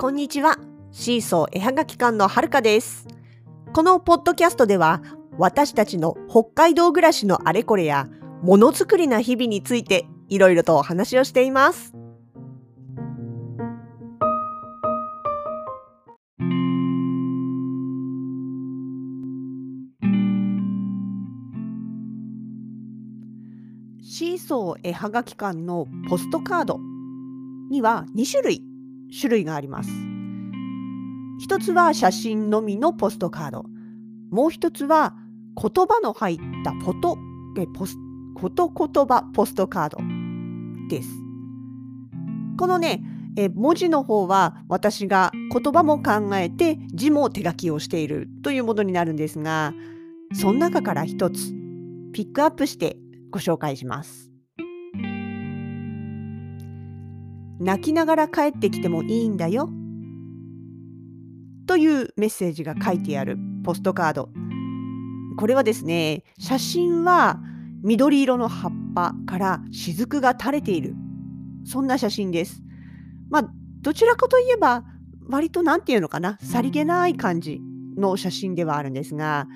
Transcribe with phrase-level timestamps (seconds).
[0.00, 0.58] こんにちは。
[0.92, 3.08] シーソー絵はがき館のはるかです。
[3.72, 5.02] このポッドキャストでは、
[5.38, 8.06] 私たちの北海道暮らしのあれこれや、
[8.40, 11.94] ものづくりな日々について、いろいろとお話をしています。
[24.00, 26.78] シーソー絵はがき館のポストカード
[27.68, 28.77] には2種類
[29.16, 29.90] 種類があります。
[31.38, 33.64] 一つは写真のみのポストカード。
[34.30, 35.14] もう一つは
[35.56, 37.18] 言葉の入ったフォト
[37.56, 37.96] えポス
[38.34, 39.98] こと言葉ポストカード
[40.88, 41.08] です。
[42.56, 43.02] このね、
[43.36, 49.74] え文字の方は私が言葉も考えて字も手書きをしているというものになるんですが、
[50.34, 51.52] その中から一つ
[52.12, 52.96] ピックアップして
[53.30, 54.27] ご紹介します。
[57.60, 59.68] 泣きながら帰ってきてもいいんだよ。
[61.66, 64.30] というメッセージが書いてあるポストカード。
[65.36, 67.40] これはですね、写真は
[67.82, 70.94] 緑色の葉っぱから雫が垂れている。
[71.64, 72.62] そんな写真です。
[73.30, 73.50] まあ、
[73.82, 74.84] どちらかといえば、
[75.28, 77.60] 割と何て言うのかな、さりげない感じ
[77.96, 79.46] の写真ではあるんですが、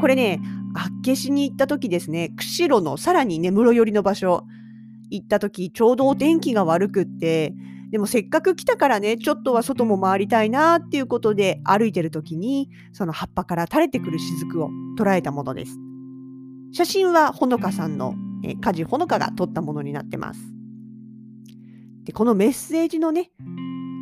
[0.00, 0.40] これね、
[0.74, 4.44] 厚岸に行った時ですね、釧路のさらに根室寄りの場所
[5.10, 7.54] 行った時、ちょうどお天気が悪くって、
[7.90, 15.78] でもせっかく来たからね、ちょっとは外も回りたいなっていうことで歩いてる時に、その葉っぱから垂れてくる雫を捉えたものです。
[16.72, 20.40] 写真はほのかさんの、えー、梶ほのかが撮ったものになってます。
[22.02, 23.30] で、このメッセージのね、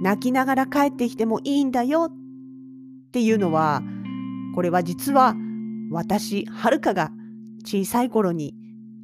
[0.02, 3.82] 泣きながら帰ってきてもいいんだよっていうのは、
[4.54, 5.34] これは実は
[5.90, 7.10] 私、はるかが
[7.64, 8.54] 小さい頃に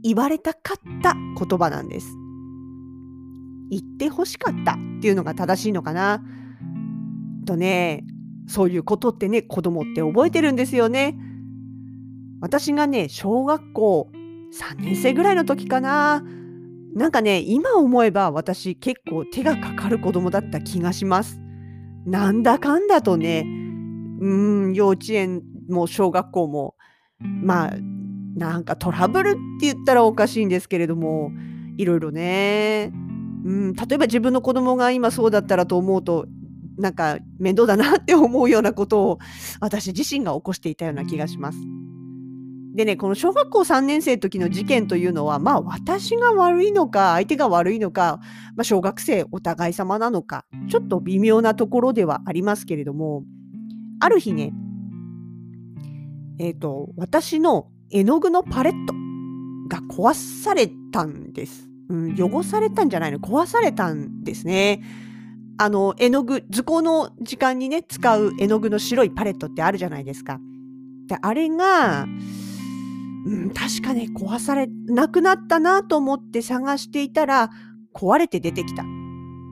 [0.03, 2.09] 言われたかった言葉なんです。
[3.71, 6.23] 言って欲しかったっていうのが正しいのかな？
[7.45, 8.05] とね、
[8.47, 11.19] そういうことってね、子供って覚えてるんですよね。
[12.41, 14.11] 私がね、小学校
[14.53, 16.25] 3年生ぐらいの時かな。
[16.95, 21.41] なんかね、今思えば私結構手がかかる子供だった気がします。
[22.07, 23.45] なんだかんだとね、
[24.21, 26.75] うん、幼稚園も小学校も、
[27.21, 27.77] まあ、
[28.39, 31.33] なんかトラブルって言ったらおかしいんですけれども、
[31.77, 32.93] いろいろね、
[33.45, 36.27] うん、例えば自分の子供が今そうだったらと思うと、
[36.79, 39.19] なんか面倒だなって思うようなことを
[39.61, 41.59] 私自身が起こしていたような気がします。
[42.75, 48.21] でね、この小学校3年生の時の事件というのは、まあ私が悪いのか、相手が悪いのか、
[48.55, 53.25] まあ、小学生お互い様なのか、ちょっと微妙なところではありますけれども、
[53.99, 54.53] ある日ね、
[56.39, 58.95] えっ、ー、と、私の絵の具のパレット
[59.69, 61.69] が壊されたんです。
[61.89, 64.83] うん、汚されたんじゃないの壊されたんですね。
[65.59, 70.39] あの、絵の具、図工の時間にね、使う絵の具の白いパレットってあるじゃないですか。
[71.09, 72.07] で、あれが、
[73.27, 77.51] うん、確かね、壊され、なくなったなと思って探していたら、
[77.95, 78.85] 壊れて出てきた。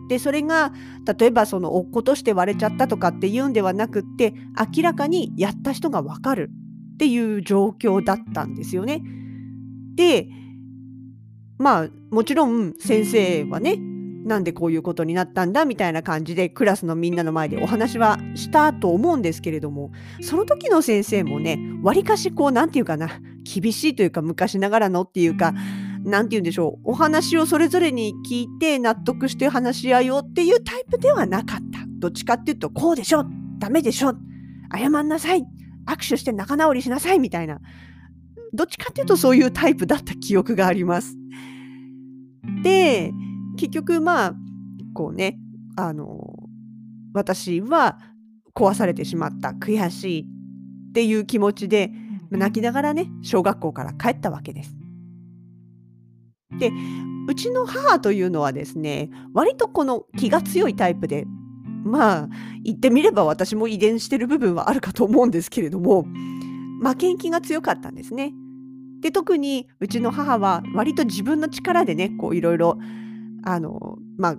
[0.08, 0.72] で、それが、
[1.18, 4.34] 例えばその落っことして割れちゃったとかっていうんではなくって、
[4.76, 6.50] 明らかにやった人がわかる
[6.96, 9.02] っていう状況だったんですよね。
[9.96, 10.28] で、
[11.58, 13.76] まあ、もちろん先生はね、
[14.24, 19.92] なんでこういうことになったんだみたいな感じでクラスのみんなの前でお話はしたと思うんですけれども、
[20.22, 25.52] その時の先生もね、わりかしこう、なんていうかな、厳しいというか昔ながらのっていうか、
[26.02, 31.80] なんて言うんでしょう、お話をそれぞれに聞いて納得して話し合いようっていうタイプではなかった。
[31.98, 33.26] どっちかっていうと、こうでしょ
[33.58, 34.14] ダメでしょ
[34.76, 35.44] 謝んなさい
[35.86, 37.60] 握手して仲直りしなさいみたいな。
[38.52, 41.16] どっちかっていうとそういうタイプだった記憶があります。
[42.62, 43.12] で、
[43.56, 44.34] 結局まあ、
[44.94, 45.38] こうね、
[45.76, 46.34] あの、
[47.12, 47.98] 私は
[48.54, 51.90] 壊されてしまった、悔しいっていう気持ちで、
[52.30, 54.76] 泣きながらね、小学校から帰ったわけです。
[56.58, 56.70] で、
[57.28, 61.26] うちの母というのはですね、割とこの気が強いタイプで、
[61.86, 62.28] まあ、
[62.64, 66.06] 言ってみれば私も遺伝してる部分はあるかと思うんですけれども、
[66.82, 68.32] 負けん気が強かったんですね。
[69.00, 72.78] で、特にうちの母は割と自分の力でね、こういろいろ、
[73.44, 74.36] あの、まあ、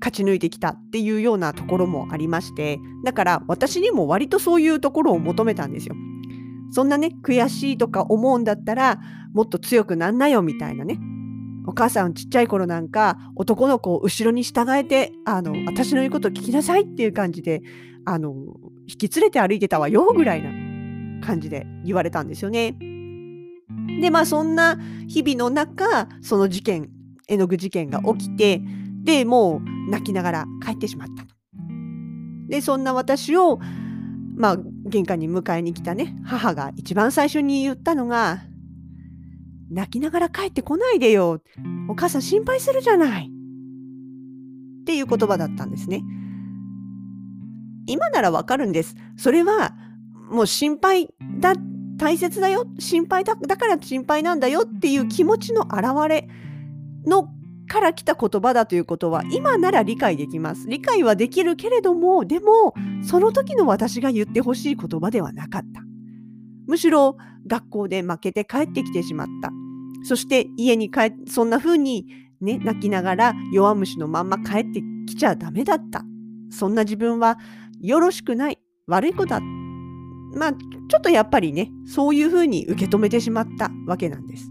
[0.00, 5.94] 勝ち抜いてきたっていうようなところもありまして、だから私にも割とそういうところを求めたんですよ。
[6.72, 9.00] そんなね、悔しいとか思うんだったら、
[9.32, 10.98] もっと強くなんなよみたいなね。
[11.66, 17.62] お母さんちっちゃい頃なんか男の子を後ろに従えて、あの、私の言うこと聞きなさいっていう感じで、
[18.04, 18.34] あの、
[18.86, 20.50] 引き連れて歩いてたわよぐらいな
[21.26, 22.76] 感じで言われたんですよね。
[24.00, 24.78] で、まあそんな
[25.08, 26.90] 日々の中、その事件、
[27.28, 28.62] 絵の具事件が起きて、
[29.02, 31.40] で、もう泣きながら帰ってしまった。
[32.50, 33.60] でそんな私を
[34.36, 38.42] まあ玄関に迎えに来たね母が一番最初に言ったのが
[39.70, 41.40] 「泣きながら帰ってこないでよ
[41.88, 43.30] お母さん心配するじゃない」
[44.82, 46.02] っていう言葉だったんですね。
[47.86, 48.94] 今ならわかるんです。
[49.16, 49.74] それは
[50.30, 51.08] もう心配
[51.40, 51.54] だ
[51.96, 56.28] 大切だよ心配だだから心配なんだよっていう気持ちの表れ
[57.06, 57.28] の
[57.68, 60.66] から来た言葉だということは今なら理解できます。
[60.66, 65.89] 理解はできるけれどもでもその時の私が言ってほしい言葉ではなかった。
[66.70, 67.16] むしろ
[67.48, 69.50] 学校で負けて帰ってきてしまった。
[70.04, 72.06] そして家に帰そんな風に
[72.40, 76.04] ね泣きながら弱虫のまんま帰ってきちゃダメだった。
[76.50, 77.38] そんな自分は
[77.80, 79.40] よろしくない悪い子だ
[80.32, 84.48] まあ、ちょっとやっぱりね、そういうふうに受け止めてしまったわけなんです。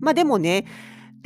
[0.00, 0.66] まあでもね、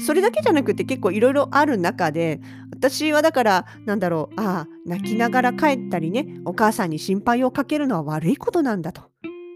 [0.01, 2.41] それだけじゃなくて結構いろいろある中で、
[2.73, 9.03] 私はだから、なんだろう、ああ、泣きながら帰ったりね、お母さんに心配をかけるのは悪いことなんだと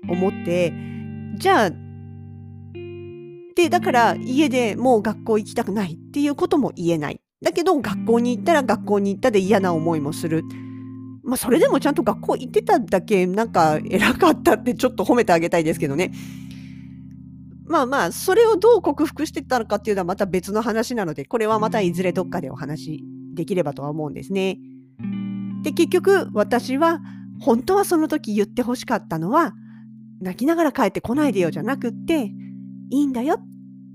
[0.08, 0.72] 思って、
[1.36, 1.70] じゃあ、
[3.56, 7.20] で、だから家でもう学校行きたくないっていうことも言えない。
[7.42, 10.44] だけど学校に行ったら学校に行ったで嫌な思いもする。
[11.24, 16.12] まあ、それでもちゃんと学校行ってただけなんか偉かったってちょっと褒めてあげたいですけどね。
[17.68, 23.02] まあまあ、それをどう克服していったのかっていうのはまた別の話なので、これはまたいずれどっかでお話
[23.34, 24.58] できればとは思うんですね。
[25.62, 27.00] で、結局私は
[27.40, 29.54] 本当はその時言ってほしかったのは、
[30.20, 32.32] 泣きながら帰ってこないでよじゃなくって、
[32.90, 33.40] いいんだよ。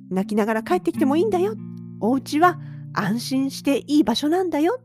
[0.09, 1.55] 泣きながら帰ってきてもいいんだよ。
[2.01, 2.59] お家は
[2.93, 4.79] 安心していい場所なんだよ。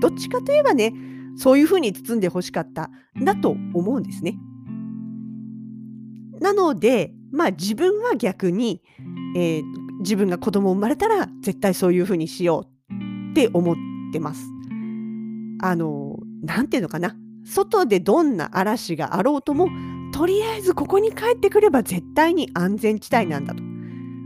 [0.00, 0.92] どっちかといえばね、
[1.36, 2.90] そういうふうに包んでほしかった
[3.24, 4.36] だと思うんですね。
[6.40, 8.82] なので、まあ自分は逆に、
[9.36, 9.62] えー、
[10.00, 13.76] 自分が子供生まれたら絶対そういうふうにしようって思っ
[14.12, 14.44] てます。
[15.62, 17.16] あの、なんていうのかな。
[17.44, 19.68] 外でどんな嵐があろうとも、
[20.12, 23.62] とりあえずここに帰ってくれば絶対に安全地帯なんだと。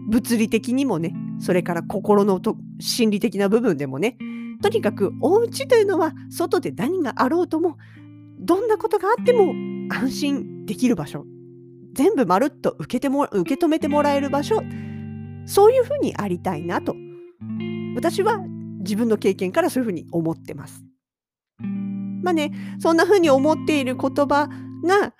[0.09, 4.19] 物理的にもね、それから心のと心理的な部分でもね、
[4.63, 7.77] とにかくお家というのは外で何があろうとも
[8.39, 9.53] どんなことがあっても
[9.95, 11.25] 安心できる場所
[11.97, 14.63] 全部まるっと受けても受け止めてもらえる場所
[15.47, 16.95] そういうふうにありたいなと
[17.97, 18.39] 私は
[18.81, 20.85] 自分の経験からそういうふうに思ってます。
[22.23, 24.49] まあねそんなふうに思っている言葉
[24.85, 25.15] が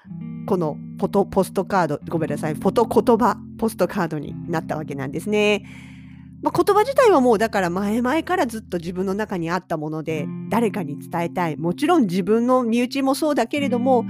[0.47, 5.65] このポトポストカードごめんなさいフォト言葉ポストカードになったわけなんですね。
[6.43, 14.05] まあ、言葉自体はもうだから前々からずっと自分の中にあったもので誰かに伝えたいもちろん自分の身内もそうだけれども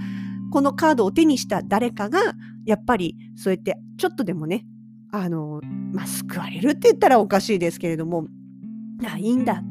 [0.53, 2.35] このカードを手にした誰かが
[2.67, 4.67] やっぱりそうやってちょっとでもね
[5.13, 5.61] あの、
[5.93, 8.27] まあ、救われるって言ったらおかしいですけれども
[9.07, 9.63] あいいんだ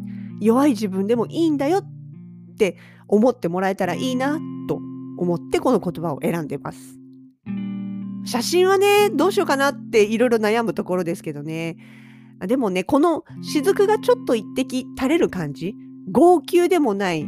[0.41, 2.77] 弱い自分でもいいんだよって
[3.07, 4.79] 思ってもらえたらいいなと
[5.17, 6.99] 思ってこの言葉を選んでます。
[8.25, 11.77] 写真はねどうしようかなっていろいろ悩むところですけどね
[12.39, 15.73] でもね、この雫がちょっと一滴垂れる感じ、
[16.11, 17.27] 号泣でもない、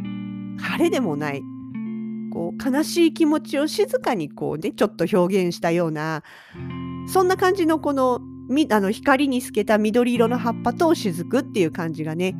[0.60, 1.42] 晴れでもない、
[2.30, 6.22] こう悲しい気持ちを静かにこうね、ちょっと表現したような、
[7.06, 8.20] そんな感じのこの
[8.70, 12.34] あの光に透けた緑色の葉っぱと雫っていう感じがね、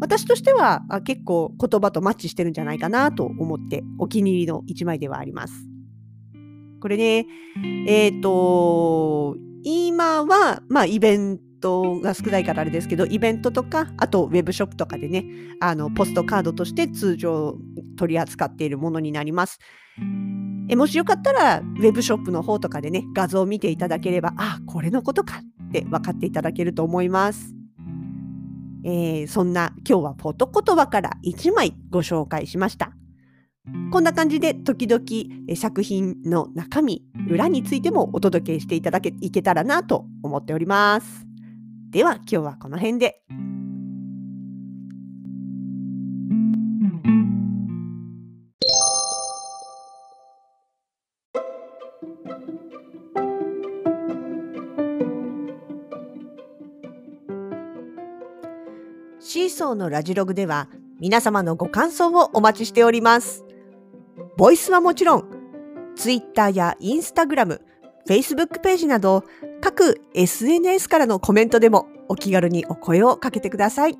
[0.00, 5.54] 私としては結構言葉とマッチしてるんじゃないかなと思ってお気に入りの一枚ではあります。
[6.80, 7.26] これね、
[7.86, 15.26] えっ、ー、と、今は、まあ、イベントが少ないからあれですけど、イベントとか、あとウェブショップとかでね、
[15.60, 17.58] あのポストカードとして通常
[17.96, 19.58] 取り扱っているものになります。
[20.68, 27.54] えもしよかったら、ウェブショップの方とかでね、画像を見ていただければ、あ、これのことかって分かっていただけると思います。
[28.84, 32.92] えー、そんな今日はフォト言葉から1枚ご紹介しました。
[33.90, 35.04] こんな感じで時々
[35.56, 41.25] 作品の中身、裏についてもお届けしていただけいけたらなと思っております。
[41.96, 43.22] では今日はこの辺で。
[59.18, 60.68] シーソーのラジログでは
[61.00, 63.42] 皆様のご感想をお待ちしております。
[64.36, 65.24] ボイスはもちろん、
[65.96, 67.62] ツイッターやインスタグラム、
[68.06, 69.24] Facebook ページなど
[69.60, 73.98] 各 SNS からのコメントでもお気軽にお声をかけてください。